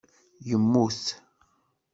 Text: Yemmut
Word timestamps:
Yemmut 0.47 1.03